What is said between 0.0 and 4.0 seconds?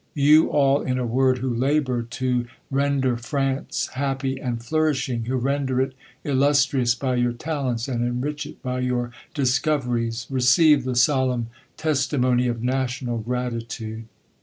You all, in a word, who labor to render France